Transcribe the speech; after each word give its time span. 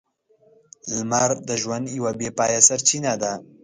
لمر 0.95 1.29
د 1.47 1.49
ژوند 1.61 1.85
یوه 1.97 2.11
بې 2.19 2.29
پايه 2.37 2.59
سرچینه 2.67 3.13
ده. 3.21 3.33